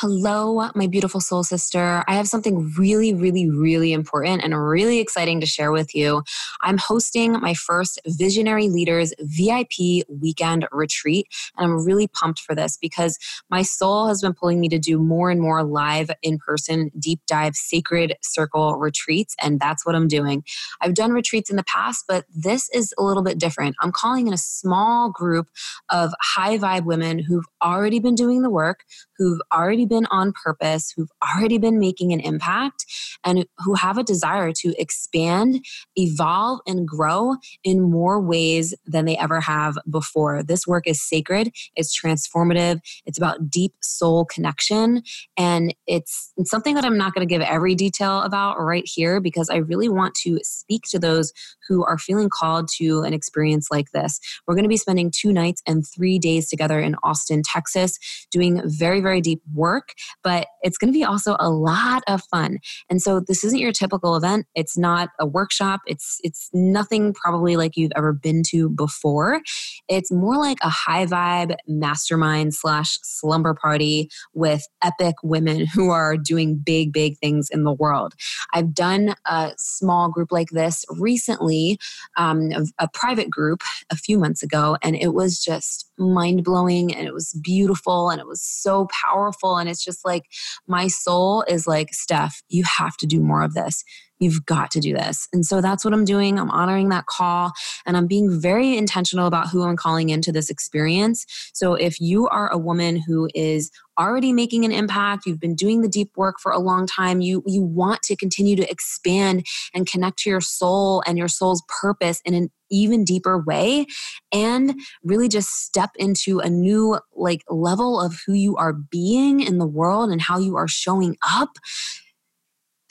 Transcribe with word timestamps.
Hello, 0.00 0.70
my 0.76 0.86
beautiful 0.86 1.18
soul 1.18 1.42
sister. 1.42 2.04
I 2.06 2.14
have 2.14 2.28
something 2.28 2.72
really, 2.78 3.12
really, 3.14 3.50
really 3.50 3.92
important 3.92 4.44
and 4.44 4.56
really 4.56 5.00
exciting 5.00 5.40
to 5.40 5.46
share 5.46 5.72
with 5.72 5.92
you. 5.92 6.22
I'm 6.60 6.78
hosting 6.78 7.32
my 7.32 7.52
first 7.52 8.00
Visionary 8.06 8.68
Leaders 8.68 9.12
VIP 9.18 10.06
weekend 10.08 10.68
retreat, 10.70 11.26
and 11.56 11.64
I'm 11.64 11.84
really 11.84 12.06
pumped 12.06 12.38
for 12.38 12.54
this 12.54 12.76
because 12.80 13.18
my 13.50 13.62
soul 13.62 14.06
has 14.06 14.20
been 14.20 14.34
pulling 14.34 14.60
me 14.60 14.68
to 14.68 14.78
do 14.78 15.00
more 15.00 15.32
and 15.32 15.40
more 15.40 15.64
live 15.64 16.12
in 16.22 16.38
person, 16.38 16.92
deep 16.96 17.18
dive, 17.26 17.56
sacred 17.56 18.14
circle 18.22 18.76
retreats, 18.76 19.34
and 19.42 19.58
that's 19.58 19.84
what 19.84 19.96
I'm 19.96 20.06
doing. 20.06 20.44
I've 20.80 20.94
done 20.94 21.10
retreats 21.10 21.50
in 21.50 21.56
the 21.56 21.64
past, 21.64 22.04
but 22.06 22.24
this 22.32 22.70
is 22.72 22.94
a 22.98 23.02
little 23.02 23.24
bit 23.24 23.40
different. 23.40 23.74
I'm 23.80 23.90
calling 23.90 24.28
in 24.28 24.32
a 24.32 24.38
small 24.38 25.10
group 25.10 25.48
of 25.90 26.12
high 26.20 26.56
vibe 26.56 26.84
women 26.84 27.18
who've 27.18 27.46
already 27.60 27.98
been 27.98 28.14
doing 28.14 28.42
the 28.42 28.50
work, 28.50 28.84
who've 29.16 29.40
already 29.52 29.87
been 29.88 30.06
on 30.06 30.32
purpose, 30.32 30.92
who've 30.94 31.10
already 31.22 31.58
been 31.58 31.78
making 31.78 32.12
an 32.12 32.20
impact, 32.20 32.84
and 33.24 33.46
who 33.58 33.74
have 33.74 33.98
a 33.98 34.04
desire 34.04 34.52
to 34.52 34.74
expand, 34.80 35.64
evolve, 35.96 36.60
and 36.66 36.86
grow 36.86 37.36
in 37.64 37.80
more 37.80 38.20
ways 38.20 38.74
than 38.86 39.04
they 39.04 39.16
ever 39.16 39.40
have 39.40 39.76
before. 39.90 40.42
This 40.42 40.66
work 40.66 40.86
is 40.86 41.02
sacred, 41.02 41.50
it's 41.74 41.98
transformative, 41.98 42.80
it's 43.06 43.18
about 43.18 43.50
deep 43.50 43.72
soul 43.82 44.24
connection, 44.24 45.02
and 45.36 45.74
it's, 45.86 46.32
something 46.44 46.74
that 46.74 46.84
I'm 46.84 46.96
not 46.96 47.14
going 47.14 47.26
to 47.26 47.32
give 47.32 47.42
every 47.42 47.74
detail 47.74 48.22
about 48.22 48.60
right 48.60 48.84
here 48.86 49.20
because 49.20 49.50
I 49.50 49.56
really 49.56 49.88
want 49.88 50.14
to 50.22 50.38
speak 50.42 50.82
to 50.90 50.98
those 50.98 51.32
who 51.68 51.84
are 51.84 51.98
feeling 51.98 52.28
called 52.30 52.68
to 52.76 53.02
an 53.02 53.12
experience 53.12 53.68
like 53.70 53.90
this. 53.92 54.20
We're 54.46 54.54
going 54.54 54.64
to 54.64 54.68
be 54.68 54.76
spending 54.76 55.10
two 55.14 55.32
nights 55.32 55.62
and 55.66 55.84
three 55.86 56.18
days 56.18 56.48
together 56.48 56.80
in 56.80 56.96
Austin, 57.02 57.42
Texas, 57.44 57.98
doing 58.30 58.62
very, 58.64 59.00
very 59.00 59.20
deep 59.20 59.42
work, 59.54 59.77
but 60.22 60.46
it's 60.62 60.78
going 60.78 60.92
to 60.92 60.98
be 60.98 61.04
also 61.04 61.36
a 61.38 61.50
lot 61.50 62.02
of 62.08 62.22
fun. 62.30 62.58
And 62.90 63.02
so 63.02 63.20
this 63.20 63.44
isn't 63.44 63.58
your 63.58 63.72
typical 63.72 64.16
event. 64.16 64.46
It's 64.54 64.76
not 64.76 65.10
a 65.18 65.26
workshop. 65.26 65.80
It's 65.86 66.18
it's 66.22 66.48
nothing 66.52 67.14
probably 67.14 67.56
like 67.56 67.76
you've 67.76 67.92
ever 67.96 68.12
been 68.12 68.42
to 68.48 68.68
before. 68.70 69.40
It's 69.88 70.10
more 70.10 70.36
like 70.36 70.58
a 70.62 70.68
high 70.68 71.06
vibe 71.06 71.56
mastermind 71.66 72.54
slash 72.54 72.98
slumber 73.02 73.54
party 73.54 74.10
with 74.34 74.66
epic 74.82 75.16
women 75.22 75.66
who 75.66 75.90
are 75.90 76.16
doing 76.16 76.56
big, 76.56 76.92
big 76.92 77.18
things 77.18 77.48
in 77.50 77.64
the 77.64 77.72
world. 77.72 78.14
I've 78.54 78.74
done 78.74 79.14
a 79.26 79.52
small 79.56 80.10
group 80.10 80.32
like 80.32 80.50
this 80.50 80.84
recently, 80.90 81.78
um, 82.16 82.50
a, 82.52 82.84
a 82.84 82.88
private 82.92 83.30
group 83.30 83.62
a 83.90 83.96
few 83.96 84.18
months 84.18 84.42
ago, 84.42 84.76
and 84.82 84.96
it 84.96 85.14
was 85.14 85.42
just 85.42 85.90
mind 85.98 86.44
blowing 86.44 86.94
and 86.94 87.06
it 87.06 87.14
was 87.14 87.38
beautiful 87.42 88.10
and 88.10 88.20
it 88.20 88.26
was 88.26 88.42
so 88.42 88.86
powerful. 88.92 89.56
And 89.56 89.67
it's 89.68 89.84
just 89.84 90.04
like 90.04 90.24
my 90.66 90.88
soul 90.88 91.44
is 91.48 91.66
like, 91.66 91.92
Steph, 91.92 92.42
you 92.48 92.64
have 92.64 92.96
to 92.98 93.06
do 93.06 93.20
more 93.20 93.42
of 93.42 93.54
this. 93.54 93.84
You've 94.20 94.44
got 94.46 94.70
to 94.72 94.80
do 94.80 94.94
this. 94.94 95.28
And 95.32 95.46
so 95.46 95.60
that's 95.60 95.84
what 95.84 95.94
I'm 95.94 96.04
doing. 96.04 96.38
I'm 96.38 96.50
honoring 96.50 96.88
that 96.88 97.06
call 97.06 97.52
and 97.86 97.96
I'm 97.96 98.06
being 98.06 98.40
very 98.40 98.76
intentional 98.76 99.26
about 99.26 99.48
who 99.48 99.62
I'm 99.62 99.76
calling 99.76 100.08
into 100.08 100.32
this 100.32 100.50
experience. 100.50 101.24
So 101.54 101.74
if 101.74 102.00
you 102.00 102.28
are 102.28 102.50
a 102.50 102.58
woman 102.58 102.96
who 102.96 103.28
is 103.34 103.70
already 103.98 104.32
making 104.32 104.64
an 104.64 104.72
impact, 104.72 105.26
you've 105.26 105.40
been 105.40 105.54
doing 105.54 105.82
the 105.82 105.88
deep 105.88 106.10
work 106.16 106.36
for 106.40 106.52
a 106.52 106.58
long 106.58 106.86
time, 106.86 107.20
you 107.20 107.42
you 107.46 107.62
want 107.62 108.02
to 108.02 108.16
continue 108.16 108.56
to 108.56 108.70
expand 108.70 109.44
and 109.74 109.86
connect 109.86 110.20
to 110.20 110.30
your 110.30 110.40
soul 110.40 111.02
and 111.06 111.18
your 111.18 111.28
soul's 111.28 111.62
purpose 111.80 112.20
in 112.24 112.34
an 112.34 112.50
even 112.70 113.04
deeper 113.04 113.38
way 113.38 113.86
and 114.32 114.78
really 115.02 115.28
just 115.28 115.48
step 115.64 115.90
into 115.96 116.38
a 116.38 116.48
new 116.48 116.98
like 117.14 117.42
level 117.48 118.00
of 118.00 118.20
who 118.26 118.34
you 118.34 118.56
are 118.56 118.72
being 118.72 119.40
in 119.40 119.58
the 119.58 119.66
world 119.66 120.10
and 120.10 120.20
how 120.20 120.38
you 120.38 120.56
are 120.56 120.68
showing 120.68 121.16
up 121.28 121.56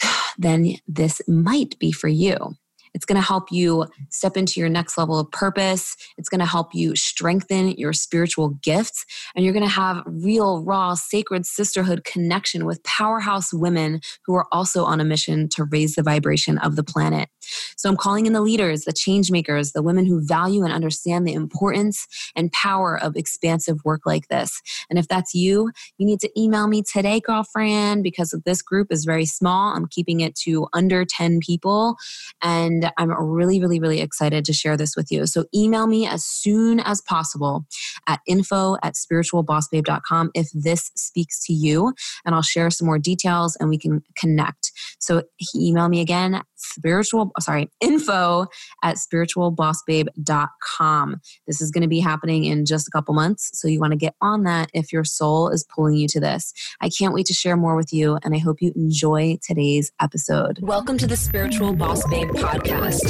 then 0.38 0.76
this 0.88 1.22
might 1.28 1.78
be 1.80 1.92
for 1.92 2.08
you. 2.08 2.56
It's 2.98 3.06
going 3.06 3.22
to 3.22 3.28
help 3.28 3.52
you 3.52 3.86
step 4.10 4.36
into 4.36 4.60
your 4.60 4.70
next 4.70 4.98
level 4.98 5.20
of 5.20 5.30
purpose. 5.30 5.96
It's 6.18 6.30
going 6.30 6.40
to 6.40 6.48
help 6.48 6.74
you 6.74 6.96
strengthen 6.96 7.74
your 7.74 7.94
spiritual 7.94 8.50
gifts. 8.64 9.06
And 9.36 9.46
you're 9.46 9.54
going 9.54 9.62
to 9.62 9.70
have 9.70 10.02
real, 10.08 10.64
raw, 10.64 10.96
sacred 10.96 11.46
sisterhood 11.46 12.06
connection 12.06 12.66
with 12.66 12.82
powerhouse 12.84 13.54
women 13.54 14.02
who 14.26 14.34
are 14.34 14.48
also 14.52 14.84
on 14.84 15.00
a 15.00 15.06
mission 15.06 15.48
to 15.50 15.66
raise 15.66 15.94
the 15.94 16.02
vibration 16.02 16.58
of 16.58 16.76
the 16.76 16.84
planet. 16.84 17.30
So 17.78 17.88
I'm 17.88 17.98
calling 17.98 18.26
in 18.26 18.34
the 18.34 18.42
leaders, 18.42 18.86
the 18.86 18.94
change 18.94 19.30
makers, 19.30 19.74
the 19.74 19.84
women 19.84 20.08
who 20.08 20.26
value 20.26 20.64
and 20.64 20.74
understand 20.74 21.28
the 21.28 21.34
importance 21.34 22.08
and 22.36 22.52
power 22.52 23.00
of 23.00 23.16
expansive 23.16 23.78
work 23.86 24.08
like 24.08 24.28
this. 24.28 24.60
And 24.90 24.98
if 24.98 25.08
that's 25.08 25.36
you, 25.36 25.72
you 26.00 26.06
need 26.08 26.20
to 26.22 26.40
email 26.40 26.68
me 26.68 26.82
today, 26.82 27.20
girlfriend, 27.20 28.04
because 28.04 28.36
this 28.44 28.64
group 28.64 28.88
is 28.92 29.06
very 29.06 29.28
small. 29.28 29.76
I'm 29.76 29.88
keeping 29.88 30.22
it 30.22 30.36
to 30.40 30.68
under 30.74 31.06
10 31.06 31.40
people. 31.40 31.96
And 32.42 32.87
I'm 32.98 33.12
really, 33.12 33.60
really, 33.60 33.80
really 33.80 34.02
excited 34.02 34.46
to 34.46 34.54
share 34.54 34.78
this 34.78 34.96
with 34.96 35.12
you. 35.12 35.26
So 35.26 35.46
email 35.54 35.88
me 35.88 36.08
as 36.08 36.24
soon 36.24 36.80
as 36.80 37.02
possible 37.02 37.66
at 38.08 38.20
info 38.28 38.78
at 38.84 38.96
spiritualbossbabe.com 38.96 40.32
if 40.34 40.50
this 40.54 40.92
speaks 40.96 41.44
to 41.46 41.54
you. 41.54 41.94
And 42.26 42.36
I'll 42.36 42.42
share 42.42 42.70
some 42.70 42.86
more 42.86 43.00
details 43.00 43.56
and 43.60 43.70
we 43.70 43.78
can 43.78 44.04
connect. 44.16 44.67
So 45.00 45.24
email 45.56 45.88
me 45.90 46.02
again, 46.02 46.42
spiritual, 46.56 47.32
oh, 47.38 47.40
sorry, 47.40 47.70
info 47.80 48.48
at 48.84 48.98
spiritualbossbabe.com. 48.98 51.22
This 51.46 51.62
is 51.62 51.70
going 51.72 51.84
to 51.84 51.88
be 51.88 52.00
happening 52.00 52.46
in 52.46 52.66
just 52.66 52.88
a 52.88 52.92
couple 52.92 53.14
months. 53.14 53.52
So 53.54 53.68
you 53.68 53.80
want 53.80 53.92
to 53.92 53.98
get 53.98 54.16
on 54.22 54.44
that 54.44 54.70
if 54.74 54.92
your 54.92 55.04
soul 55.04 55.50
is 55.50 55.66
pulling 55.74 55.96
you 55.96 56.08
to 56.10 56.20
this. 56.20 56.54
I 56.82 56.90
can't 56.90 57.14
wait 57.14 57.26
to 57.28 57.34
share 57.34 57.58
more 57.58 57.76
with 57.76 57.94
you. 57.94 58.18
And 58.24 58.36
I 58.36 58.40
hope 58.40 58.62
you 58.62 58.72
enjoy 58.76 59.38
today's 59.42 59.92
episode. 60.02 60.60
Welcome 60.62 60.98
to 61.00 61.08
the 61.08 61.18
Spiritual 61.18 61.74
Boss 61.74 62.06
Babe 62.08 62.30
podcast. 62.30 63.02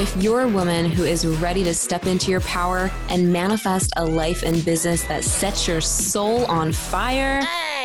If 0.00 0.16
you're 0.22 0.42
a 0.42 0.48
woman 0.48 0.86
who 0.86 1.04
is 1.04 1.26
ready 1.26 1.64
to 1.64 1.74
step 1.74 2.06
into 2.06 2.30
your 2.30 2.40
power 2.40 2.90
and 3.08 3.32
manifest 3.32 3.92
a 3.96 4.04
life 4.04 4.42
and 4.42 4.64
business 4.64 5.02
that 5.04 5.24
sets 5.24 5.68
your 5.68 5.80
soul 5.80 6.44
on 6.46 6.72
fire, 6.72 7.40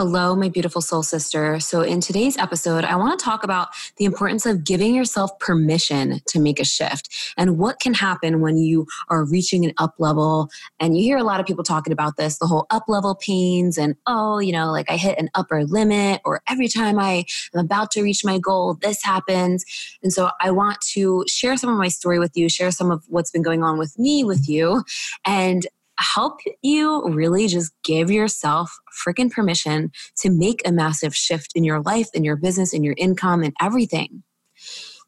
Hello, 0.00 0.34
my 0.34 0.48
beautiful 0.48 0.80
soul 0.80 1.02
sister. 1.02 1.60
So, 1.60 1.82
in 1.82 2.00
today's 2.00 2.38
episode, 2.38 2.84
I 2.84 2.96
want 2.96 3.20
to 3.20 3.22
talk 3.22 3.44
about 3.44 3.68
the 3.98 4.06
importance 4.06 4.46
of 4.46 4.64
giving 4.64 4.94
yourself 4.94 5.38
permission 5.38 6.22
to 6.28 6.40
make 6.40 6.58
a 6.58 6.64
shift 6.64 7.34
and 7.36 7.58
what 7.58 7.80
can 7.80 7.92
happen 7.92 8.40
when 8.40 8.56
you 8.56 8.86
are 9.10 9.26
reaching 9.26 9.62
an 9.66 9.74
up 9.76 9.96
level. 9.98 10.48
And 10.78 10.96
you 10.96 11.02
hear 11.02 11.18
a 11.18 11.22
lot 11.22 11.38
of 11.38 11.44
people 11.44 11.64
talking 11.64 11.92
about 11.92 12.16
this 12.16 12.38
the 12.38 12.46
whole 12.46 12.64
up 12.70 12.84
level 12.88 13.14
pains, 13.14 13.76
and 13.76 13.94
oh, 14.06 14.38
you 14.38 14.52
know, 14.52 14.72
like 14.72 14.90
I 14.90 14.96
hit 14.96 15.18
an 15.18 15.28
upper 15.34 15.66
limit, 15.66 16.22
or 16.24 16.40
every 16.48 16.68
time 16.68 16.98
I 16.98 17.26
am 17.54 17.62
about 17.62 17.90
to 17.90 18.02
reach 18.02 18.24
my 18.24 18.38
goal, 18.38 18.78
this 18.80 19.04
happens. 19.04 19.66
And 20.02 20.14
so, 20.14 20.30
I 20.40 20.50
want 20.50 20.78
to 20.92 21.26
share 21.28 21.58
some 21.58 21.68
of 21.68 21.76
my 21.76 21.88
story 21.88 22.18
with 22.18 22.38
you, 22.38 22.48
share 22.48 22.70
some 22.70 22.90
of 22.90 23.04
what's 23.08 23.30
been 23.30 23.42
going 23.42 23.62
on 23.62 23.76
with 23.76 23.98
me 23.98 24.24
with 24.24 24.48
you, 24.48 24.82
and 25.26 25.66
help 26.00 26.40
you 26.62 27.04
really 27.08 27.46
just 27.46 27.72
give 27.84 28.10
yourself 28.10 28.70
freaking 29.06 29.30
permission 29.30 29.90
to 30.18 30.30
make 30.30 30.66
a 30.66 30.72
massive 30.72 31.14
shift 31.14 31.52
in 31.54 31.64
your 31.64 31.80
life, 31.82 32.08
in 32.14 32.24
your 32.24 32.36
business, 32.36 32.72
in 32.72 32.82
your 32.82 32.94
income, 32.96 33.42
and 33.42 33.54
everything. 33.60 34.22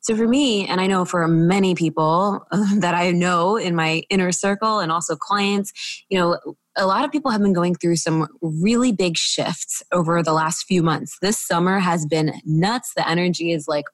So 0.02 0.16
for 0.16 0.26
me, 0.26 0.66
and 0.66 0.80
I 0.80 0.86
know 0.88 1.04
for 1.04 1.26
many 1.28 1.74
people 1.74 2.44
that 2.76 2.94
I 2.94 3.12
know 3.12 3.56
in 3.56 3.74
my 3.74 4.02
inner 4.10 4.32
circle 4.32 4.80
and 4.80 4.92
also 4.92 5.16
clients, 5.16 5.72
you 6.08 6.18
know, 6.18 6.38
a 6.76 6.86
lot 6.86 7.04
of 7.04 7.12
people 7.12 7.30
have 7.30 7.40
been 7.40 7.52
going 7.52 7.74
through 7.74 7.96
some 7.96 8.26
really 8.40 8.92
big 8.92 9.16
shifts 9.16 9.82
over 9.92 10.22
the 10.22 10.32
last 10.32 10.64
few 10.64 10.82
months. 10.82 11.18
This 11.20 11.38
summer 11.38 11.78
has 11.78 12.06
been 12.06 12.32
nuts. 12.44 12.92
The 12.96 13.08
energy 13.08 13.52
is 13.52 13.68
like 13.68 13.84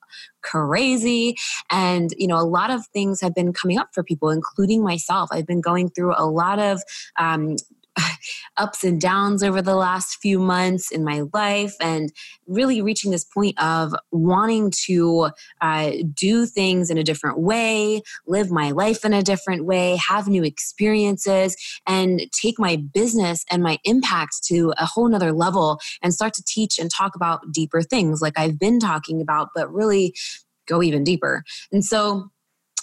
crazy. 0.43 1.34
And, 1.70 2.11
you 2.16 2.26
know, 2.28 2.38
a 2.38 2.46
lot 2.46 2.70
of 2.70 2.87
things 2.93 3.20
have 3.20 3.34
been 3.34 3.52
coming 3.52 3.78
up 3.78 3.88
for 3.93 4.02
people, 4.02 4.31
including 4.31 4.82
myself. 4.82 5.28
I've 5.32 5.46
been 5.46 5.61
going 5.61 5.90
through 5.90 6.14
a 6.16 6.26
lot 6.26 6.58
of, 6.58 6.81
um, 7.19 7.56
ups 8.58 8.84
and 8.84 9.00
downs 9.00 9.43
over 9.43 9.62
the 9.62 9.76
last 9.76 10.19
few 10.20 10.38
months 10.38 10.90
in 10.90 11.05
my 11.05 11.22
life 11.32 11.75
and 11.81 12.12
really 12.46 12.82
reaching 12.82 13.10
this 13.10 13.25
point 13.25 13.60
of 13.62 13.94
wanting 14.10 14.70
to 14.87 15.31
uh, 15.60 15.93
do 16.14 16.46
things 16.46 16.90
in 16.90 16.99
a 16.99 17.05
different 17.05 17.38
way, 17.38 18.02
live 18.26 18.50
my 18.50 18.70
life 18.70 19.05
in 19.05 19.12
a 19.12 19.22
different 19.22 19.64
way, 19.64 19.96
have 19.96 20.28
new 20.28 20.44
experiences, 20.44 21.56
and 21.87 22.22
take 22.32 22.58
my 22.58 22.76
business 22.76 23.44
and 23.50 23.62
my 23.62 23.78
impact 23.84 24.43
to 24.44 24.72
a 24.78 24.84
whole 24.87 25.08
nother 25.08 25.32
level 25.32 25.78
and 26.02 26.12
start 26.12 26.34
to 26.34 26.43
teach 26.44 26.78
and 26.78 26.90
talk 26.90 27.14
about 27.14 27.52
deeper 27.52 27.82
things 27.82 28.20
like 28.20 28.38
I've 28.38 28.58
been 28.58 28.81
talking 28.81 29.20
about, 29.20 29.49
but 29.54 29.72
really 29.72 30.14
go 30.66 30.82
even 30.82 31.04
deeper. 31.04 31.44
And 31.72 31.84
so, 31.84 32.31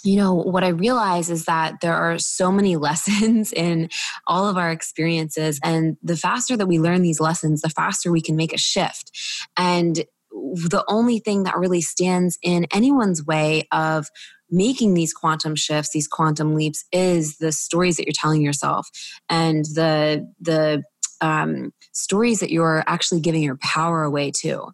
you 0.06 0.16
know, 0.16 0.34
what 0.34 0.62
I 0.62 0.68
realize 0.68 1.28
is 1.30 1.46
that 1.46 1.80
there 1.82 1.96
are 1.96 2.18
so 2.18 2.52
many 2.52 2.76
lessons 2.86 3.52
in 3.52 3.88
all 4.26 4.48
of 4.48 4.56
our 4.56 4.70
experiences. 4.70 5.58
And 5.62 5.96
the 6.02 6.16
faster 6.16 6.56
that 6.56 6.66
we 6.66 6.78
learn 6.78 7.02
these 7.02 7.20
lessons, 7.20 7.60
the 7.60 7.68
faster 7.68 8.12
we 8.12 8.22
can 8.22 8.36
make 8.36 8.52
a 8.52 8.58
shift. 8.58 9.10
And 9.56 10.04
the 10.30 10.84
only 10.88 11.18
thing 11.18 11.42
that 11.44 11.56
really 11.56 11.80
stands 11.80 12.38
in 12.42 12.66
anyone's 12.72 13.24
way 13.24 13.66
of 13.72 14.06
making 14.50 14.94
these 14.94 15.12
quantum 15.12 15.56
shifts 15.56 15.90
these 15.92 16.06
quantum 16.06 16.54
leaps 16.54 16.84
is 16.92 17.38
the 17.38 17.50
stories 17.50 17.96
that 17.96 18.06
you're 18.06 18.12
telling 18.14 18.42
yourself 18.42 18.88
and 19.28 19.64
the 19.64 20.24
the 20.40 20.84
um, 21.20 21.72
stories 21.92 22.40
that 22.40 22.50
you're 22.50 22.84
actually 22.86 23.20
giving 23.20 23.42
your 23.42 23.56
power 23.56 24.04
away 24.04 24.30
to 24.42 24.68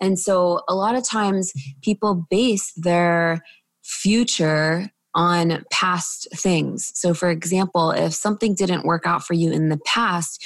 and 0.00 0.18
so 0.18 0.62
a 0.68 0.74
lot 0.74 0.94
of 0.94 1.04
times 1.04 1.52
people 1.82 2.26
base 2.30 2.72
their 2.76 3.42
future 3.88 4.90
on 5.14 5.64
past 5.70 6.28
things. 6.34 6.92
So, 6.94 7.14
for 7.14 7.30
example, 7.30 7.90
if 7.90 8.12
something 8.12 8.54
didn't 8.54 8.84
work 8.84 9.06
out 9.06 9.24
for 9.24 9.32
you 9.32 9.50
in 9.50 9.70
the 9.70 9.80
past, 9.84 10.44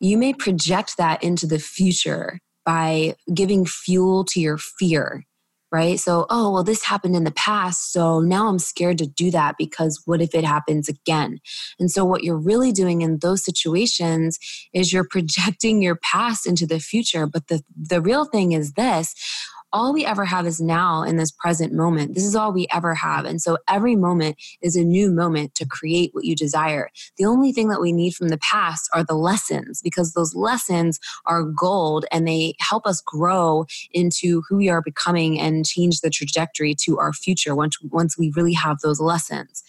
you 0.00 0.16
may 0.16 0.32
project 0.32 0.96
that 0.96 1.22
into 1.22 1.46
the 1.46 1.58
future 1.58 2.40
by 2.64 3.14
giving 3.32 3.64
fuel 3.64 4.24
to 4.24 4.40
your 4.40 4.58
fear, 4.58 5.24
right? 5.70 6.00
So, 6.00 6.26
oh, 6.30 6.50
well, 6.50 6.64
this 6.64 6.84
happened 6.84 7.14
in 7.14 7.24
the 7.24 7.30
past. 7.30 7.92
So 7.92 8.20
now 8.20 8.48
I'm 8.48 8.58
scared 8.58 8.98
to 8.98 9.06
do 9.06 9.30
that 9.30 9.56
because 9.58 10.02
what 10.06 10.22
if 10.22 10.34
it 10.34 10.44
happens 10.44 10.88
again? 10.88 11.38
And 11.78 11.90
so, 11.90 12.04
what 12.04 12.24
you're 12.24 12.38
really 12.38 12.72
doing 12.72 13.02
in 13.02 13.18
those 13.18 13.44
situations 13.44 14.38
is 14.72 14.92
you're 14.92 15.06
projecting 15.10 15.82
your 15.82 15.96
past 15.96 16.46
into 16.46 16.66
the 16.66 16.80
future. 16.80 17.26
But 17.26 17.48
the, 17.48 17.62
the 17.76 18.00
real 18.00 18.24
thing 18.24 18.52
is 18.52 18.72
this 18.72 19.14
all 19.76 19.92
we 19.92 20.06
ever 20.06 20.24
have 20.24 20.46
is 20.46 20.58
now 20.58 21.02
in 21.02 21.16
this 21.16 21.30
present 21.30 21.70
moment. 21.70 22.14
This 22.14 22.24
is 22.24 22.34
all 22.34 22.50
we 22.50 22.66
ever 22.72 22.94
have. 22.94 23.26
And 23.26 23.42
so 23.42 23.58
every 23.68 23.94
moment 23.94 24.38
is 24.62 24.74
a 24.74 24.82
new 24.82 25.10
moment 25.10 25.54
to 25.56 25.66
create 25.66 26.14
what 26.14 26.24
you 26.24 26.34
desire. 26.34 26.88
The 27.18 27.26
only 27.26 27.52
thing 27.52 27.68
that 27.68 27.80
we 27.82 27.92
need 27.92 28.14
from 28.14 28.28
the 28.28 28.38
past 28.38 28.88
are 28.94 29.04
the 29.04 29.14
lessons 29.14 29.82
because 29.82 30.14
those 30.14 30.34
lessons 30.34 30.98
are 31.26 31.42
gold 31.42 32.06
and 32.10 32.26
they 32.26 32.54
help 32.58 32.86
us 32.86 33.02
grow 33.02 33.66
into 33.92 34.42
who 34.48 34.56
we 34.56 34.70
are 34.70 34.80
becoming 34.80 35.38
and 35.38 35.66
change 35.66 36.00
the 36.00 36.08
trajectory 36.08 36.74
to 36.84 36.98
our 36.98 37.12
future 37.12 37.54
once, 37.54 37.76
once 37.82 38.16
we 38.16 38.32
really 38.34 38.54
have 38.54 38.80
those 38.80 38.98
lessons. 38.98 39.62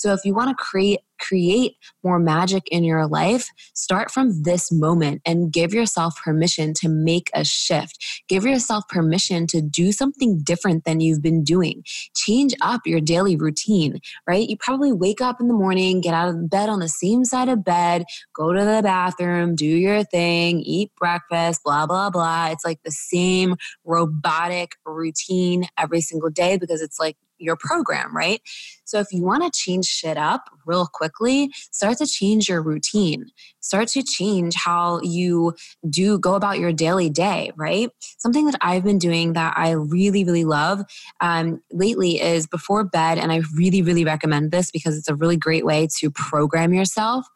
So 0.00 0.14
if 0.14 0.24
you 0.24 0.34
want 0.34 0.48
to 0.48 0.64
create 0.64 1.00
create 1.20 1.76
more 2.02 2.18
magic 2.18 2.62
in 2.70 2.82
your 2.82 3.06
life, 3.06 3.50
start 3.74 4.10
from 4.10 4.42
this 4.42 4.72
moment 4.72 5.20
and 5.26 5.52
give 5.52 5.74
yourself 5.74 6.14
permission 6.24 6.72
to 6.72 6.88
make 6.88 7.30
a 7.34 7.44
shift. 7.44 8.02
Give 8.26 8.44
yourself 8.44 8.88
permission 8.88 9.46
to 9.48 9.60
do 9.60 9.92
something 9.92 10.40
different 10.42 10.84
than 10.84 11.00
you've 11.00 11.20
been 11.20 11.44
doing. 11.44 11.82
Change 12.16 12.54
up 12.62 12.80
your 12.86 13.00
daily 13.00 13.36
routine, 13.36 14.00
right? 14.26 14.48
You 14.48 14.56
probably 14.56 14.92
wake 14.92 15.20
up 15.20 15.42
in 15.42 15.48
the 15.48 15.54
morning, 15.54 16.00
get 16.00 16.14
out 16.14 16.30
of 16.30 16.48
bed 16.48 16.70
on 16.70 16.80
the 16.80 16.88
same 16.88 17.26
side 17.26 17.50
of 17.50 17.64
bed, 17.64 18.04
go 18.34 18.54
to 18.54 18.64
the 18.64 18.80
bathroom, 18.82 19.54
do 19.54 19.66
your 19.66 20.02
thing, 20.04 20.60
eat 20.60 20.90
breakfast, 20.96 21.60
blah, 21.62 21.86
blah, 21.86 22.08
blah. 22.08 22.48
It's 22.48 22.64
like 22.64 22.80
the 22.82 22.90
same 22.90 23.56
robotic 23.84 24.72
routine 24.86 25.66
every 25.78 26.00
single 26.00 26.30
day 26.30 26.56
because 26.56 26.80
it's 26.80 26.98
like 26.98 27.16
your 27.40 27.56
program, 27.56 28.14
right? 28.14 28.40
So 28.90 28.98
if 28.98 29.12
you 29.12 29.22
want 29.22 29.44
to 29.44 29.50
change 29.56 29.86
shit 29.86 30.16
up 30.16 30.50
real 30.66 30.84
quickly, 30.84 31.52
start 31.70 31.98
to 31.98 32.06
change 32.06 32.48
your 32.48 32.60
routine. 32.60 33.26
Start 33.60 33.86
to 33.88 34.02
change 34.02 34.56
how 34.56 35.00
you 35.02 35.54
do 35.88 36.18
go 36.18 36.34
about 36.34 36.58
your 36.58 36.72
daily 36.72 37.08
day, 37.08 37.52
right? 37.54 37.90
Something 38.18 38.46
that 38.46 38.56
I've 38.60 38.82
been 38.82 38.98
doing 38.98 39.34
that 39.34 39.54
I 39.56 39.70
really, 39.70 40.24
really 40.24 40.44
love 40.44 40.80
um, 41.20 41.62
lately 41.70 42.20
is 42.20 42.48
before 42.48 42.82
bed, 42.82 43.18
and 43.18 43.30
I 43.30 43.42
really, 43.54 43.80
really 43.80 44.04
recommend 44.04 44.50
this 44.50 44.72
because 44.72 44.98
it's 44.98 45.08
a 45.08 45.14
really 45.14 45.36
great 45.36 45.64
way 45.64 45.86
to 45.98 46.10
program 46.10 46.74
yourself 46.74 47.26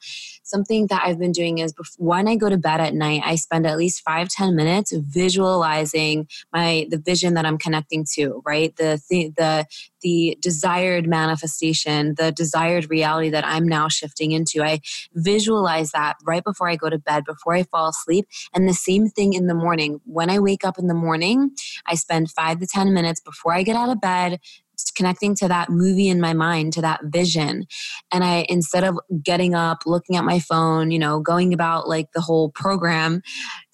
something 0.45 0.87
that 0.89 1.03
I've 1.05 1.19
been 1.19 1.33
doing 1.33 1.59
is 1.59 1.73
before, 1.73 2.07
when 2.07 2.29
I 2.29 2.37
go 2.37 2.49
to 2.49 2.57
bed 2.57 2.81
at 2.81 2.95
night, 2.95 3.23
I 3.25 3.35
spend 3.35 3.67
at 3.67 3.77
least 3.77 4.03
five 4.03 4.29
ten 4.29 4.55
minutes 4.55 4.93
visualizing 4.93 6.29
my 6.53 6.87
the 6.91 6.99
vision 6.99 7.35
that 7.35 7.47
I'm 7.47 7.59
connecting 7.59 8.07
to, 8.15 8.43
right? 8.47 8.75
The 8.77 9.01
the 9.11 9.67
the 10.03 10.39
desired 10.41 11.09
manifestation, 11.09 11.44
the 11.47 12.33
desired 12.35 12.91
reality 12.91 13.31
that 13.31 13.47
I'm 13.47 13.67
now 13.67 13.89
shifting 13.89 14.33
into. 14.33 14.63
I 14.63 14.81
visualize 15.15 15.93
that 15.93 16.17
right 16.25 16.45
before 16.45 16.69
I 16.69 16.77
go 16.77 16.91
to 16.91 16.99
bed, 16.99 17.25
before 17.25 17.55
I 17.55 17.65
fall 17.65 17.89
asleep. 17.89 18.27
And 18.55 18.69
the 18.69 18.75
same 18.75 19.09
thing 19.09 19.33
in 19.35 19.47
the 19.47 19.55
morning. 19.55 20.01
When 20.05 20.31
I 20.31 20.39
wake 20.39 20.65
up 20.65 20.79
in 20.79 20.87
the 20.87 20.95
morning, 20.95 21.51
I 21.87 21.95
spend 21.95 22.31
five 22.31 22.61
to 22.61 22.67
10 22.67 22.93
minutes 22.93 23.21
before 23.21 23.55
I 23.55 23.63
get 23.63 23.77
out 23.77 23.91
of 23.91 24.01
bed 24.01 24.41
connecting 24.95 25.35
to 25.37 25.49
that 25.49 25.71
movie 25.71 26.09
in 26.09 26.21
my 26.21 26.33
mind, 26.33 26.73
to 26.73 26.81
that 26.81 27.01
vision. 27.05 27.67
And 28.13 28.25
I, 28.25 28.47
instead 28.49 28.85
of 28.85 28.99
getting 29.23 29.55
up, 29.55 29.79
looking 29.87 30.17
at 30.17 30.25
my 30.25 30.39
phone, 30.39 30.91
you 30.91 30.99
know, 30.99 31.21
going 31.21 31.53
about 31.53 31.89
like 31.89 32.13
the 32.13 32.21
whole 32.21 32.51
program, 32.51 33.23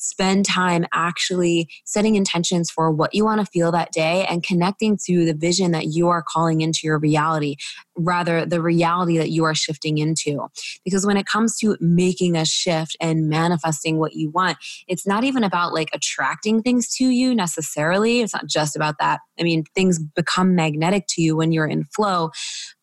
spend 0.00 0.46
time 0.46 0.86
actually 0.94 1.68
setting 1.84 2.16
intentions 2.16 2.70
for 2.70 2.90
what 2.90 3.14
you 3.14 3.22
want 3.22 3.38
to 3.38 3.46
feel 3.46 3.70
that 3.70 3.92
day 3.92 4.26
and 4.28 4.42
connecting 4.42 4.98
to 5.06 5.26
the 5.26 5.34
vision 5.34 5.72
that 5.72 5.88
you 5.88 6.08
are 6.08 6.24
calling 6.26 6.62
into 6.62 6.80
your 6.84 6.98
reality, 6.98 7.56
rather, 7.96 8.46
the 8.46 8.62
reality 8.62 9.18
that 9.18 9.28
you 9.28 9.44
are 9.44 9.54
shifting 9.54 9.98
into. 9.98 10.46
Because 10.84 11.04
when 11.04 11.18
it 11.18 11.26
comes 11.26 11.58
to 11.58 11.76
making 11.80 12.34
a 12.34 12.46
shift 12.46 12.96
and 12.98 13.28
manifesting 13.28 13.98
what 13.98 14.14
you 14.14 14.30
want, 14.30 14.56
it's 14.88 15.06
not 15.06 15.22
even 15.22 15.44
about 15.44 15.74
like 15.74 15.90
attracting 15.92 16.62
things 16.62 16.88
to 16.96 17.04
you 17.04 17.34
necessarily. 17.34 18.22
It's 18.22 18.32
not 18.32 18.46
just 18.46 18.76
about 18.76 18.94
that. 19.00 19.20
I 19.38 19.42
mean, 19.42 19.64
things 19.74 19.98
become 19.98 20.54
magnetic 20.54 21.04
to 21.10 21.22
you 21.22 21.36
when 21.36 21.52
you're 21.52 21.66
in 21.66 21.84
flow, 21.84 22.30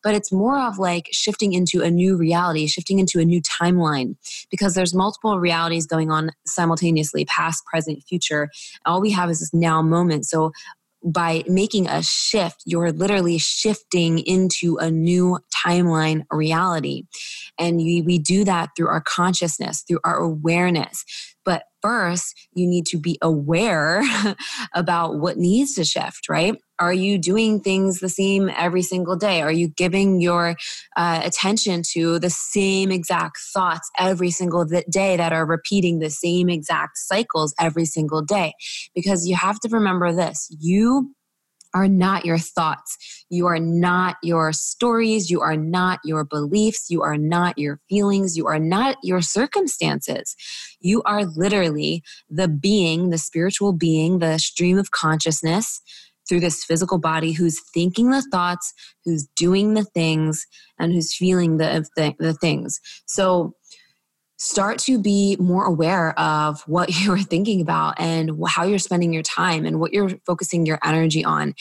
but 0.08 0.14
it's 0.14 0.32
more 0.32 0.58
of 0.58 0.78
like 0.78 1.06
shifting 1.12 1.52
into 1.52 1.82
a 1.82 1.90
new 1.90 2.16
reality, 2.16 2.66
shifting 2.66 2.98
into 2.98 3.20
a 3.20 3.26
new 3.26 3.42
timeline 3.42 4.16
because 4.50 4.72
there's 4.72 4.94
multiple 4.94 5.38
realities 5.38 5.86
going 5.86 6.10
on 6.10 6.30
simultaneously 6.46 7.26
past, 7.26 7.62
present, 7.66 8.02
future. 8.08 8.48
All 8.86 9.02
we 9.02 9.10
have 9.10 9.28
is 9.28 9.40
this 9.40 9.52
now 9.52 9.82
moment. 9.82 10.24
So 10.24 10.52
by 11.04 11.44
making 11.46 11.88
a 11.88 12.02
shift, 12.02 12.62
you're 12.64 12.90
literally 12.90 13.36
shifting 13.36 14.20
into 14.20 14.78
a 14.78 14.90
new 14.90 15.40
timeline 15.54 16.24
reality. 16.30 17.02
And 17.58 17.76
we, 17.76 18.00
we 18.00 18.18
do 18.18 18.44
that 18.44 18.70
through 18.74 18.88
our 18.88 19.02
consciousness, 19.02 19.84
through 19.86 20.00
our 20.04 20.16
awareness. 20.16 21.04
But 21.44 21.64
first, 21.82 22.48
you 22.54 22.66
need 22.66 22.86
to 22.86 22.98
be 22.98 23.18
aware 23.20 24.02
about 24.74 25.18
what 25.18 25.36
needs 25.36 25.74
to 25.74 25.84
shift, 25.84 26.30
right? 26.30 26.56
Are 26.80 26.92
you 26.92 27.18
doing 27.18 27.60
things 27.60 28.00
the 28.00 28.08
same 28.08 28.50
every 28.56 28.82
single 28.82 29.16
day? 29.16 29.42
Are 29.42 29.52
you 29.52 29.68
giving 29.68 30.20
your 30.20 30.56
uh, 30.96 31.20
attention 31.24 31.82
to 31.92 32.18
the 32.18 32.30
same 32.30 32.90
exact 32.90 33.38
thoughts 33.52 33.90
every 33.98 34.30
single 34.30 34.64
day 34.64 35.16
that 35.16 35.32
are 35.32 35.46
repeating 35.46 35.98
the 35.98 36.10
same 36.10 36.48
exact 36.48 36.98
cycles 36.98 37.54
every 37.58 37.84
single 37.84 38.22
day? 38.22 38.54
Because 38.94 39.26
you 39.26 39.36
have 39.36 39.58
to 39.60 39.68
remember 39.68 40.12
this 40.12 40.48
you 40.60 41.14
are 41.74 41.88
not 41.88 42.24
your 42.24 42.38
thoughts. 42.38 42.96
You 43.28 43.46
are 43.46 43.58
not 43.58 44.16
your 44.22 44.52
stories. 44.52 45.30
You 45.30 45.40
are 45.42 45.56
not 45.56 46.00
your 46.02 46.24
beliefs. 46.24 46.86
You 46.88 47.02
are 47.02 47.18
not 47.18 47.58
your 47.58 47.78
feelings. 47.88 48.36
You 48.36 48.46
are 48.46 48.58
not 48.58 48.96
your 49.02 49.20
circumstances. 49.20 50.34
You 50.80 51.02
are 51.02 51.24
literally 51.24 52.02
the 52.30 52.48
being, 52.48 53.10
the 53.10 53.18
spiritual 53.18 53.72
being, 53.72 54.18
the 54.18 54.38
stream 54.38 54.78
of 54.78 54.90
consciousness 54.90 55.80
through 56.28 56.40
this 56.40 56.64
physical 56.64 56.98
body 56.98 57.32
who's 57.32 57.60
thinking 57.72 58.10
the 58.10 58.22
thoughts, 58.30 58.72
who's 59.04 59.26
doing 59.36 59.74
the 59.74 59.84
things, 59.84 60.46
and 60.78 60.92
who's 60.92 61.14
feeling 61.14 61.56
the, 61.56 61.86
the, 61.96 62.14
the 62.18 62.34
things. 62.34 62.80
So, 63.06 63.54
start 64.38 64.78
to 64.78 65.00
be 65.00 65.36
more 65.40 65.64
aware 65.64 66.18
of 66.18 66.62
what 66.66 66.90
you're 67.04 67.18
thinking 67.18 67.60
about 67.60 67.98
and 67.98 68.30
how 68.46 68.64
you're 68.64 68.78
spending 68.78 69.12
your 69.12 69.22
time 69.22 69.66
and 69.66 69.80
what 69.80 69.92
you're 69.92 70.10
focusing 70.26 70.64
your 70.64 70.78
energy 70.84 71.24
on. 71.24 71.54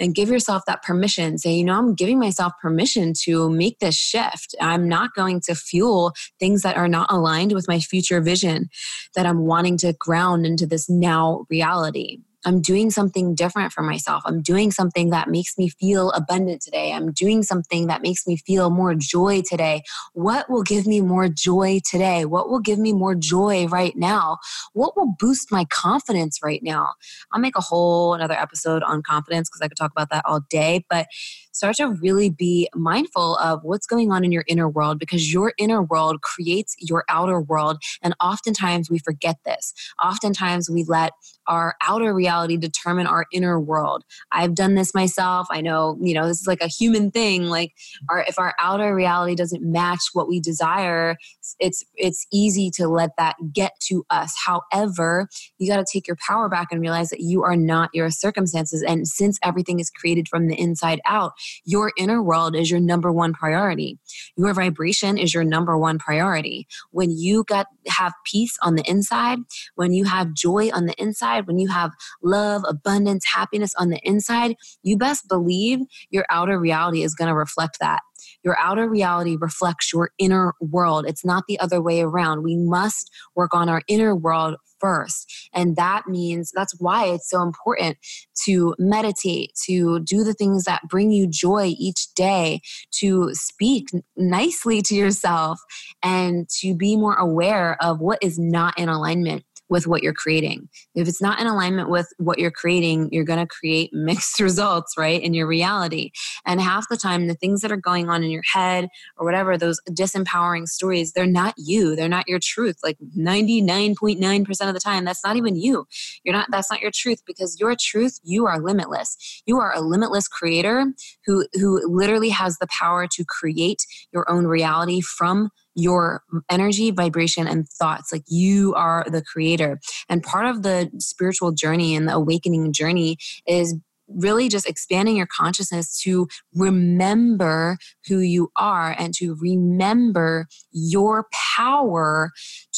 And 0.00 0.12
give 0.12 0.28
yourself 0.28 0.64
that 0.66 0.82
permission. 0.82 1.38
Say 1.38 1.54
you 1.54 1.64
know 1.64 1.78
i'm 1.78 1.94
giving 1.94 2.18
myself 2.18 2.52
permission 2.60 3.12
to 3.22 3.48
make 3.48 3.78
this 3.78 3.94
shift. 3.94 4.56
I'm 4.60 4.88
not 4.88 5.14
going 5.14 5.40
to 5.42 5.54
fuel 5.54 6.14
things 6.40 6.62
that 6.62 6.76
are 6.76 6.88
not 6.88 7.12
aligned 7.12 7.52
with 7.52 7.68
my 7.68 7.78
future 7.78 8.20
vision 8.20 8.70
that 9.14 9.24
i'm 9.24 9.46
wanting 9.46 9.76
to 9.78 9.92
ground 9.92 10.46
into 10.46 10.66
this 10.66 10.90
now 10.90 11.46
reality 11.48 12.18
I'm 12.44 12.60
doing 12.60 12.90
something 12.90 13.34
different 13.34 13.72
for 13.72 13.82
myself. 13.82 14.22
I'm 14.26 14.42
doing 14.42 14.70
something 14.70 15.10
that 15.10 15.28
makes 15.28 15.56
me 15.58 15.68
feel 15.68 16.10
abundant 16.12 16.62
today. 16.62 16.92
I'm 16.92 17.12
doing 17.12 17.42
something 17.42 17.86
that 17.86 18.02
makes 18.02 18.26
me 18.26 18.36
feel 18.36 18.70
more 18.70 18.94
joy 18.94 19.42
today. 19.42 19.82
What 20.12 20.50
will 20.50 20.62
give 20.62 20.86
me 20.86 21.00
more 21.00 21.28
joy 21.28 21.80
today? 21.88 22.24
What 22.24 22.48
will 22.48 22.60
give 22.60 22.78
me 22.78 22.92
more 22.92 23.14
joy 23.14 23.66
right 23.66 23.96
now? 23.96 24.38
What 24.72 24.96
will 24.96 25.14
boost 25.18 25.50
my 25.50 25.64
confidence 25.66 26.40
right 26.42 26.62
now? 26.62 26.94
I'll 27.32 27.40
make 27.40 27.56
a 27.56 27.62
whole 27.62 28.14
another 28.14 28.34
episode 28.34 28.82
on 28.82 29.02
confidence 29.02 29.48
because 29.48 29.60
I 29.62 29.68
could 29.68 29.76
talk 29.76 29.90
about 29.90 30.10
that 30.10 30.24
all 30.26 30.40
day, 30.50 30.84
but 30.88 31.06
start 31.54 31.76
to 31.76 31.88
really 31.88 32.28
be 32.28 32.68
mindful 32.74 33.36
of 33.36 33.60
what's 33.62 33.86
going 33.86 34.12
on 34.12 34.24
in 34.24 34.32
your 34.32 34.44
inner 34.46 34.68
world 34.68 34.98
because 34.98 35.32
your 35.32 35.54
inner 35.58 35.82
world 35.82 36.20
creates 36.20 36.76
your 36.78 37.04
outer 37.08 37.40
world. 37.40 37.82
And 38.02 38.14
oftentimes 38.20 38.90
we 38.90 38.98
forget 38.98 39.36
this. 39.46 39.72
Oftentimes 40.02 40.68
we 40.68 40.84
let 40.84 41.12
our 41.46 41.76
outer 41.82 42.14
reality 42.14 42.56
determine 42.56 43.06
our 43.06 43.26
inner 43.32 43.60
world. 43.60 44.04
I've 44.32 44.54
done 44.54 44.74
this 44.74 44.94
myself. 44.94 45.46
I 45.50 45.60
know, 45.60 45.96
you 46.00 46.14
know, 46.14 46.26
this 46.26 46.40
is 46.40 46.46
like 46.46 46.62
a 46.62 46.66
human 46.66 47.10
thing. 47.10 47.46
Like 47.46 47.72
our 48.10 48.24
if 48.26 48.38
our 48.38 48.54
outer 48.58 48.94
reality 48.94 49.34
doesn't 49.34 49.62
match 49.62 50.00
what 50.12 50.28
we 50.28 50.40
desire, 50.40 51.16
it's 51.58 51.84
it's 51.94 52.26
easy 52.32 52.70
to 52.76 52.88
let 52.88 53.10
that 53.18 53.36
get 53.52 53.72
to 53.88 54.04
us. 54.10 54.34
However, 54.44 55.28
you 55.58 55.68
got 55.68 55.76
to 55.76 55.86
take 55.90 56.06
your 56.06 56.16
power 56.26 56.48
back 56.48 56.68
and 56.70 56.80
realize 56.80 57.10
that 57.10 57.20
you 57.20 57.42
are 57.42 57.56
not 57.56 57.90
your 57.92 58.10
circumstances 58.10 58.82
and 58.82 59.06
since 59.06 59.38
everything 59.42 59.80
is 59.80 59.90
created 59.90 60.28
from 60.28 60.48
the 60.48 60.58
inside 60.58 61.00
out, 61.06 61.32
your 61.64 61.92
inner 61.96 62.22
world 62.22 62.56
is 62.56 62.70
your 62.70 62.80
number 62.80 63.12
one 63.12 63.32
priority. 63.32 63.98
Your 64.36 64.54
vibration 64.54 65.18
is 65.18 65.34
your 65.34 65.44
number 65.44 65.76
one 65.78 65.98
priority. 65.98 66.66
When 66.90 67.10
you 67.10 67.44
got 67.44 67.66
have 67.86 68.12
peace 68.24 68.56
on 68.62 68.76
the 68.76 68.88
inside, 68.88 69.38
when 69.74 69.92
you 69.92 70.04
have 70.04 70.34
joy 70.34 70.70
on 70.72 70.86
the 70.86 70.94
inside, 71.00 71.46
when 71.46 71.58
you 71.58 71.68
have 71.68 71.92
love, 72.22 72.62
abundance, 72.66 73.24
happiness 73.26 73.74
on 73.78 73.90
the 73.90 74.00
inside, 74.02 74.56
you 74.82 74.96
best 74.96 75.28
believe 75.28 75.80
your 76.10 76.24
outer 76.30 76.58
reality 76.58 77.02
is 77.02 77.14
going 77.14 77.28
to 77.28 77.34
reflect 77.34 77.78
that. 77.80 78.00
Your 78.44 78.58
outer 78.58 78.88
reality 78.88 79.36
reflects 79.40 79.92
your 79.92 80.10
inner 80.18 80.54
world. 80.60 81.06
It's 81.06 81.24
not 81.24 81.44
the 81.48 81.58
other 81.60 81.80
way 81.80 82.02
around. 82.02 82.42
We 82.42 82.56
must 82.56 83.10
work 83.34 83.54
on 83.54 83.68
our 83.68 83.82
inner 83.88 84.14
world 84.14 84.56
first. 84.80 85.48
And 85.54 85.76
that 85.76 86.06
means 86.06 86.52
that's 86.54 86.78
why 86.78 87.06
it's 87.06 87.30
so 87.30 87.42
important 87.42 87.96
to 88.44 88.74
meditate, 88.78 89.52
to 89.66 90.00
do 90.00 90.24
the 90.24 90.34
things 90.34 90.64
that 90.64 90.82
bring 90.88 91.10
you 91.10 91.26
joy 91.26 91.74
each 91.78 92.12
day, 92.14 92.60
to 92.98 93.30
speak 93.32 93.88
nicely 94.16 94.82
to 94.82 94.94
yourself, 94.94 95.58
and 96.02 96.48
to 96.60 96.74
be 96.74 96.96
more 96.96 97.14
aware 97.14 97.82
of 97.82 98.00
what 98.00 98.18
is 98.20 98.38
not 98.38 98.78
in 98.78 98.88
alignment 98.88 99.44
with 99.74 99.88
what 99.88 100.04
you're 100.04 100.14
creating. 100.14 100.68
If 100.94 101.08
it's 101.08 101.20
not 101.20 101.40
in 101.40 101.48
alignment 101.48 101.90
with 101.90 102.06
what 102.18 102.38
you're 102.38 102.52
creating, 102.52 103.08
you're 103.10 103.24
going 103.24 103.40
to 103.40 103.46
create 103.46 103.90
mixed 103.92 104.38
results, 104.38 104.96
right, 104.96 105.20
in 105.20 105.34
your 105.34 105.48
reality. 105.48 106.12
And 106.46 106.60
half 106.60 106.88
the 106.88 106.96
time, 106.96 107.26
the 107.26 107.34
things 107.34 107.60
that 107.62 107.72
are 107.72 107.76
going 107.76 108.08
on 108.08 108.22
in 108.22 108.30
your 108.30 108.44
head 108.52 108.88
or 109.16 109.26
whatever, 109.26 109.58
those 109.58 109.80
disempowering 109.90 110.68
stories, 110.68 111.12
they're 111.12 111.26
not 111.26 111.54
you. 111.56 111.96
They're 111.96 112.08
not 112.08 112.28
your 112.28 112.38
truth. 112.40 112.76
Like 112.84 112.98
99.9% 113.18 114.68
of 114.68 114.74
the 114.74 114.80
time, 114.80 115.04
that's 115.04 115.24
not 115.24 115.34
even 115.34 115.56
you. 115.56 115.88
You're 116.22 116.36
not, 116.36 116.46
that's 116.52 116.70
not 116.70 116.80
your 116.80 116.92
truth 116.94 117.22
because 117.26 117.58
your 117.58 117.74
truth, 117.74 118.20
you 118.22 118.46
are 118.46 118.60
limitless. 118.60 119.42
You 119.44 119.58
are 119.58 119.74
a 119.74 119.80
limitless 119.80 120.28
creator 120.28 120.86
who, 121.26 121.48
who 121.54 121.82
literally 121.92 122.30
has 122.30 122.58
the 122.58 122.68
power 122.68 123.08
to 123.08 123.24
create 123.24 123.84
your 124.12 124.30
own 124.30 124.46
reality 124.46 125.00
from 125.00 125.50
your 125.74 126.22
energy, 126.50 126.90
vibration, 126.90 127.46
and 127.46 127.68
thoughts. 127.68 128.12
Like 128.12 128.24
you 128.28 128.74
are 128.74 129.04
the 129.08 129.22
creator. 129.22 129.80
And 130.08 130.22
part 130.22 130.46
of 130.46 130.62
the 130.62 130.90
spiritual 130.98 131.52
journey 131.52 131.94
and 131.96 132.08
the 132.08 132.14
awakening 132.14 132.72
journey 132.72 133.18
is 133.46 133.74
really 134.08 134.48
just 134.48 134.68
expanding 134.68 135.16
your 135.16 135.26
consciousness 135.26 136.00
to 136.02 136.28
remember 136.54 137.78
who 138.06 138.18
you 138.18 138.50
are 138.56 138.94
and 138.98 139.14
to 139.14 139.36
remember 139.40 140.46
your 140.72 141.26
power 141.56 142.30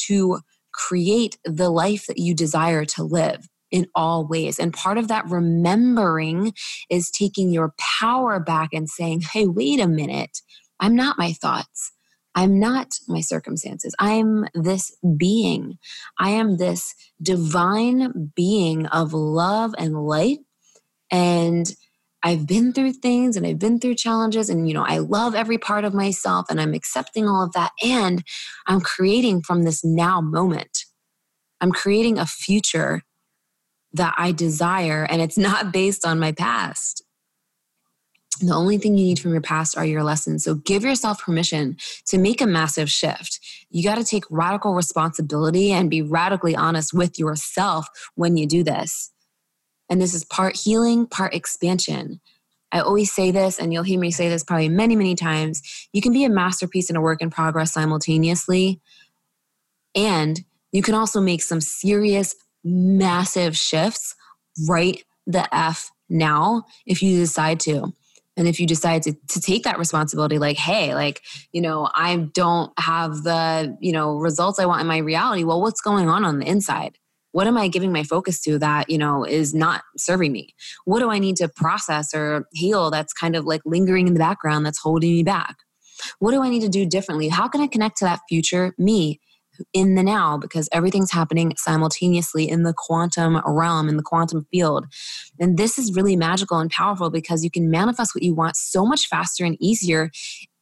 to 0.07 0.39
create 0.73 1.37
the 1.43 1.69
life 1.69 2.05
that 2.07 2.17
you 2.17 2.33
desire 2.33 2.85
to 2.85 3.03
live 3.03 3.47
in 3.71 3.87
all 3.93 4.25
ways. 4.25 4.59
And 4.59 4.73
part 4.73 4.97
of 4.97 5.09
that 5.09 5.27
remembering 5.27 6.53
is 6.89 7.11
taking 7.11 7.51
your 7.51 7.73
power 7.99 8.39
back 8.39 8.69
and 8.71 8.89
saying, 8.89 9.21
hey, 9.33 9.47
wait 9.47 9.79
a 9.79 9.87
minute, 9.87 10.39
I'm 10.79 10.95
not 10.95 11.17
my 11.17 11.33
thoughts. 11.33 11.91
I'm 12.37 12.59
not 12.59 12.99
my 13.07 13.19
circumstances. 13.21 13.95
I 13.97 14.11
am 14.11 14.45
this 14.53 14.95
being. 15.17 15.79
I 16.19 16.29
am 16.29 16.57
this 16.57 16.93
divine 17.19 18.31
being 18.35 18.85
of 18.85 19.11
love 19.11 19.73
and 19.79 20.05
light. 20.05 20.37
And 21.09 21.73
I've 22.21 22.45
been 22.45 22.73
through 22.73 22.93
things 22.93 23.37
and 23.37 23.47
I've 23.47 23.57
been 23.57 23.79
through 23.79 23.95
challenges, 23.95 24.51
and 24.51 24.67
you 24.67 24.75
know, 24.75 24.85
I 24.85 24.99
love 24.99 25.33
every 25.33 25.57
part 25.57 25.83
of 25.83 25.95
myself 25.95 26.45
and 26.49 26.61
I'm 26.61 26.75
accepting 26.75 27.27
all 27.27 27.43
of 27.43 27.53
that. 27.53 27.71
And 27.83 28.23
I'm 28.67 28.81
creating 28.81 29.41
from 29.41 29.63
this 29.63 29.83
now 29.83 30.21
moment. 30.21 30.85
I'm 31.59 31.71
creating 31.71 32.19
a 32.19 32.27
future 32.27 33.01
that 33.93 34.13
I 34.15 34.31
desire, 34.31 35.07
and 35.09 35.23
it's 35.23 35.39
not 35.39 35.73
based 35.73 36.05
on 36.05 36.19
my 36.19 36.33
past. 36.33 37.03
The 38.39 38.53
only 38.53 38.77
thing 38.77 38.97
you 38.97 39.05
need 39.05 39.19
from 39.19 39.31
your 39.31 39.41
past 39.41 39.77
are 39.77 39.85
your 39.85 40.03
lessons. 40.03 40.43
So 40.43 40.55
give 40.55 40.83
yourself 40.83 41.21
permission 41.21 41.77
to 42.07 42.17
make 42.17 42.41
a 42.41 42.47
massive 42.47 42.89
shift. 42.89 43.39
You 43.69 43.83
got 43.83 43.95
to 43.95 44.03
take 44.03 44.25
radical 44.29 44.73
responsibility 44.73 45.71
and 45.71 45.89
be 45.89 46.01
radically 46.01 46.55
honest 46.55 46.93
with 46.93 47.17
yourself 47.17 47.87
when 48.15 48.37
you 48.37 48.45
do 48.45 48.63
this. 48.63 49.11
And 49.89 50.01
this 50.01 50.13
is 50.13 50.23
part 50.25 50.55
healing, 50.55 51.07
part 51.07 51.33
expansion. 51.33 52.19
I 52.71 52.81
always 52.81 53.13
say 53.13 53.31
this, 53.31 53.59
and 53.59 53.71
you'll 53.71 53.83
hear 53.83 53.99
me 53.99 54.11
say 54.11 54.29
this 54.29 54.43
probably 54.43 54.69
many, 54.69 54.95
many 54.95 55.15
times. 55.15 55.61
You 55.93 56.01
can 56.01 56.11
be 56.11 56.25
a 56.25 56.29
masterpiece 56.29 56.89
and 56.89 56.97
a 56.97 57.01
work 57.01 57.21
in 57.21 57.29
progress 57.29 57.73
simultaneously. 57.73 58.81
And 59.95 60.43
you 60.71 60.81
can 60.81 60.93
also 60.93 61.21
make 61.21 61.41
some 61.41 61.61
serious, 61.61 62.35
massive 62.63 63.55
shifts 63.55 64.15
right 64.67 65.01
the 65.25 65.53
F 65.55 65.91
now 66.09 66.65
if 66.85 67.01
you 67.01 67.17
decide 67.17 67.59
to 67.61 67.93
and 68.37 68.47
if 68.47 68.59
you 68.59 68.67
decide 68.67 69.01
to, 69.03 69.13
to 69.29 69.41
take 69.41 69.63
that 69.63 69.79
responsibility 69.79 70.37
like 70.37 70.57
hey 70.57 70.93
like 70.93 71.21
you 71.51 71.61
know 71.61 71.89
i 71.93 72.15
don't 72.15 72.71
have 72.79 73.23
the 73.23 73.75
you 73.81 73.91
know 73.91 74.17
results 74.17 74.59
i 74.59 74.65
want 74.65 74.79
in 74.79 74.87
my 74.87 74.99
reality 74.99 75.43
well 75.43 75.61
what's 75.61 75.81
going 75.81 76.07
on 76.07 76.23
on 76.23 76.39
the 76.39 76.47
inside? 76.47 76.97
What 77.31 77.47
am 77.47 77.57
i 77.57 77.67
giving 77.67 77.91
my 77.91 78.03
focus 78.03 78.39
to 78.41 78.57
that 78.59 78.89
you 78.89 78.97
know 78.97 79.25
is 79.25 79.53
not 79.53 79.83
serving 79.97 80.31
me? 80.31 80.55
What 80.85 80.99
do 80.99 81.09
i 81.09 81.19
need 81.19 81.35
to 81.37 81.49
process 81.49 82.13
or 82.13 82.47
heal 82.53 82.89
that's 82.89 83.13
kind 83.13 83.35
of 83.35 83.45
like 83.45 83.61
lingering 83.65 84.07
in 84.07 84.13
the 84.13 84.19
background 84.19 84.65
that's 84.65 84.79
holding 84.79 85.11
me 85.11 85.23
back? 85.23 85.57
What 86.19 86.31
do 86.31 86.41
i 86.41 86.49
need 86.49 86.61
to 86.61 86.69
do 86.69 86.85
differently? 86.85 87.27
How 87.27 87.47
can 87.47 87.61
i 87.61 87.67
connect 87.67 87.97
to 87.97 88.05
that 88.05 88.21
future 88.29 88.73
me 88.77 89.19
in 89.73 89.95
the 89.95 90.03
now 90.03 90.37
because 90.37 90.69
everything's 90.71 91.11
happening 91.11 91.53
simultaneously 91.57 92.49
in 92.49 92.63
the 92.63 92.73
quantum 92.75 93.41
realm, 93.45 93.89
in 93.89 93.97
the 93.97 94.03
quantum 94.03 94.45
field. 94.51 94.85
And 95.39 95.57
this 95.57 95.77
is 95.77 95.95
really 95.95 96.15
magical 96.15 96.59
and 96.59 96.69
powerful 96.69 97.09
because 97.09 97.43
you 97.43 97.51
can 97.51 97.69
manifest 97.69 98.15
what 98.15 98.23
you 98.23 98.33
want 98.33 98.55
so 98.55 98.85
much 98.85 99.07
faster 99.07 99.45
and 99.45 99.57
easier 99.59 100.11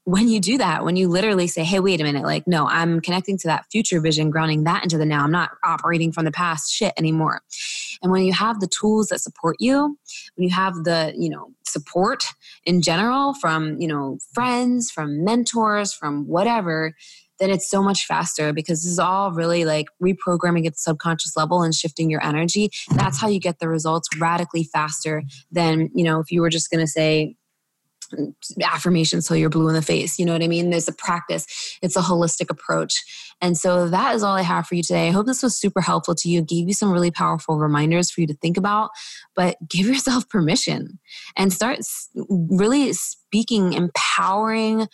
when 0.06 0.28
you 0.28 0.40
do 0.40 0.60
that, 0.60 0.86
when 0.86 0.96
you 0.96 1.08
literally 1.08 1.48
say, 1.48 1.64
hey, 1.64 1.80
wait 1.80 2.00
a 2.00 2.04
minute, 2.04 2.24
like, 2.24 2.46
no, 2.46 2.68
I'm 2.68 3.02
connecting 3.02 3.40
to 3.40 3.48
that 3.48 3.66
future 3.72 4.00
vision, 4.00 4.30
grounding 4.30 4.64
that 4.66 4.84
into 4.84 5.00
the 5.00 5.06
now. 5.06 5.24
I'm 5.24 5.32
not 5.32 5.50
operating 5.64 6.12
from 6.12 6.26
the 6.26 6.32
past 6.32 6.72
shit 6.72 6.94
anymore. 6.96 7.42
And 8.04 8.12
when 8.12 8.24
you 8.24 8.32
have 8.32 8.60
the 8.60 8.68
tools 8.68 9.08
that 9.08 9.20
support 9.20 9.58
you, 9.60 9.98
when 10.36 10.48
you 10.48 10.54
have 10.54 10.76
the, 10.84 11.12
you 11.18 11.30
know, 11.30 11.50
support 11.64 12.24
in 12.66 12.84
general 12.84 13.34
from, 13.34 13.82
you 13.82 13.88
know, 13.88 14.20
friends, 14.32 14.92
from 14.92 15.26
mentors, 15.26 15.92
from 15.92 16.28
whatever, 16.28 16.94
then 17.40 17.50
it's 17.50 17.70
so 17.70 17.82
much 17.82 18.06
faster 18.06 18.54
because 18.54 18.84
this 18.84 18.92
is 18.92 19.00
all 19.00 19.32
really 19.32 19.66
like 19.66 19.88
reprogramming 20.02 20.66
at 20.66 20.74
the 20.74 20.80
subconscious 20.80 21.36
level 21.36 21.62
and 21.62 21.74
shifting 21.74 22.10
your 22.10 22.24
energy. 22.24 22.70
That's 22.92 23.20
how 23.20 23.28
you 23.28 23.40
get 23.40 23.60
the 23.60 23.70
results 23.70 24.08
radically 24.20 24.64
faster 24.64 25.24
than, 25.52 25.90
you 25.94 26.04
know, 26.04 26.20
if 26.20 26.32
you 26.32 26.42
were 26.42 26.50
just 26.50 26.70
going 26.70 26.84
to 26.84 26.92
say, 26.92 27.36
affirmations 28.64 29.28
till 29.28 29.38
you're 29.38 29.50
blue 29.50 29.68
in 29.68 29.74
the 29.74 29.82
face. 29.82 30.20
You 30.20 30.26
know 30.26 30.34
what 30.34 30.44
I 30.44 30.48
mean? 30.48 30.70
There's 30.70 30.88
a 30.88 30.94
practice, 30.94 31.78
it's 31.82 31.96
a 31.96 32.02
holistic 32.02 32.50
approach. 32.50 33.04
And 33.42 33.58
so 33.58 33.90
that 33.90 34.16
is 34.16 34.24
all 34.24 34.36
I 34.36 34.42
have 34.42 34.68
for 34.68 34.76
you 34.76 34.84
today. 34.84 35.08
I 35.08 35.12
hope 35.12 35.26
this 35.26 35.44
was 35.44 35.58
super 35.58 35.82
helpful 35.82 36.16
to 36.16 36.30
you, 36.30 36.42
gave 36.42 36.68
you 36.68 36.74
some 36.74 36.92
really 36.92 37.12
powerful 37.12 37.58
reminders 37.58 38.12
for 38.12 38.22
you 38.22 38.28
to 38.28 38.36
think 38.36 38.58
about, 38.58 38.92
but 39.36 39.58
give 39.68 39.88
yourself 39.88 40.30
permission 40.30 41.00
and 41.36 41.52
start 41.52 41.80
really 42.30 42.94
speaking 42.94 43.74
empowering 43.74 44.88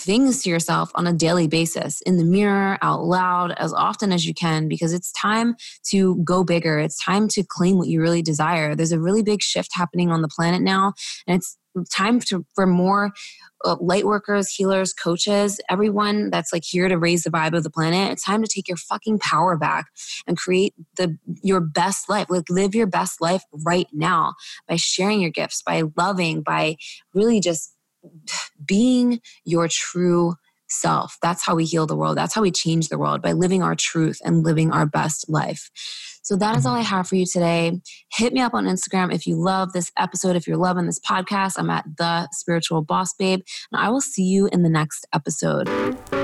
things 0.00 0.42
to 0.42 0.50
yourself 0.50 0.90
on 0.94 1.06
a 1.06 1.12
daily 1.12 1.46
basis 1.46 2.00
in 2.02 2.16
the 2.16 2.24
mirror, 2.24 2.78
out 2.82 3.04
loud, 3.04 3.52
as 3.52 3.72
often 3.72 4.12
as 4.12 4.26
you 4.26 4.34
can, 4.34 4.68
because 4.68 4.92
it's 4.92 5.12
time 5.12 5.54
to 5.88 6.16
go 6.24 6.42
bigger. 6.42 6.78
It's 6.78 7.02
time 7.02 7.28
to 7.28 7.44
claim 7.44 7.78
what 7.78 7.88
you 7.88 8.00
really 8.00 8.22
desire. 8.22 8.74
There's 8.74 8.92
a 8.92 9.00
really 9.00 9.22
big 9.22 9.42
shift 9.42 9.70
happening 9.74 10.10
on 10.10 10.22
the 10.22 10.28
planet 10.28 10.62
now, 10.62 10.94
and 11.26 11.36
it's 11.36 11.56
time 11.90 12.20
to, 12.20 12.44
for 12.54 12.66
more 12.66 13.12
uh, 13.64 13.76
light 13.80 14.04
workers, 14.06 14.50
healers, 14.50 14.92
coaches, 14.92 15.60
everyone 15.68 16.30
that's 16.30 16.52
like 16.52 16.64
here 16.64 16.88
to 16.88 16.98
raise 16.98 17.22
the 17.22 17.30
vibe 17.30 17.56
of 17.56 17.62
the 17.62 17.70
planet. 17.70 18.10
It's 18.10 18.24
time 18.24 18.42
to 18.42 18.48
take 18.48 18.68
your 18.68 18.78
fucking 18.78 19.18
power 19.18 19.56
back 19.56 19.86
and 20.26 20.36
create 20.36 20.74
the 20.96 21.16
your 21.42 21.60
best 21.60 22.08
life. 22.08 22.26
Like 22.30 22.48
live 22.48 22.74
your 22.74 22.86
best 22.86 23.20
life 23.20 23.44
right 23.64 23.86
now 23.92 24.34
by 24.66 24.76
sharing 24.76 25.20
your 25.20 25.30
gifts, 25.30 25.62
by 25.62 25.82
loving, 25.96 26.42
by 26.42 26.76
really 27.14 27.40
just 27.40 27.74
being 28.64 29.20
your 29.44 29.68
true 29.70 30.34
self. 30.68 31.16
That's 31.20 31.44
how 31.44 31.56
we 31.56 31.64
heal 31.64 31.86
the 31.86 31.96
world. 31.96 32.16
That's 32.16 32.34
how 32.34 32.42
we 32.42 32.50
change 32.50 32.88
the 32.88 32.98
world 32.98 33.22
by 33.22 33.32
living 33.32 33.62
our 33.62 33.74
truth 33.74 34.18
and 34.24 34.44
living 34.44 34.72
our 34.72 34.86
best 34.86 35.28
life. 35.28 35.70
So 36.22 36.36
that 36.36 36.56
is 36.56 36.64
all 36.64 36.74
I 36.74 36.80
mm-hmm. 36.80 36.90
have 36.90 37.08
for 37.08 37.16
you 37.16 37.26
today. 37.26 37.80
Hit 38.12 38.32
me 38.32 38.40
up 38.40 38.54
on 38.54 38.66
Instagram 38.66 39.12
if 39.12 39.26
you 39.26 39.36
love 39.36 39.72
this 39.72 39.90
episode. 39.98 40.36
If 40.36 40.46
you're 40.46 40.56
loving 40.56 40.86
this 40.86 41.00
podcast, 41.00 41.54
I'm 41.56 41.70
at 41.70 41.84
the 41.98 42.28
spiritual 42.32 42.82
boss 42.82 43.12
babe. 43.14 43.40
And 43.72 43.80
I 43.80 43.88
will 43.90 44.00
see 44.00 44.24
you 44.24 44.48
in 44.52 44.62
the 44.62 44.70
next 44.70 45.06
episode. 45.12 45.68